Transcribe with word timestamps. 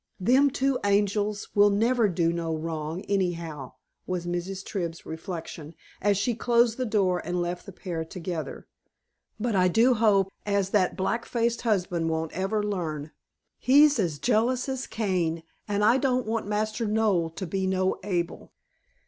"Them 0.19 0.49
two 0.49 0.79
angels 0.83 1.49
will 1.53 1.69
never 1.69 2.09
do 2.09 2.33
no 2.33 2.55
wrong, 2.55 3.03
anyhow," 3.03 3.73
was 4.07 4.25
Mrs. 4.25 4.65
Tribb's 4.65 5.05
reflection, 5.05 5.75
as 6.01 6.17
she 6.17 6.33
closed 6.33 6.79
the 6.79 6.87
door 6.87 7.19
and 7.23 7.39
left 7.39 7.67
the 7.67 7.71
pair 7.71 8.03
together. 8.03 8.65
"But 9.39 9.55
I 9.55 9.67
do 9.67 9.93
hope 9.93 10.33
as 10.43 10.71
that 10.71 10.97
black 10.97 11.23
faced 11.23 11.61
husband 11.61 12.09
won't 12.09 12.31
ever 12.31 12.63
learn. 12.63 13.11
He's 13.59 13.99
as 13.99 14.17
jealous 14.17 14.67
as 14.67 14.87
Cain, 14.87 15.43
and 15.67 15.83
I 15.85 15.99
don't 15.99 16.25
want 16.25 16.47
Master 16.47 16.87
Noel 16.87 17.29
to 17.35 17.45
be 17.45 17.67
no 17.67 17.99
Abel!" 18.03 18.51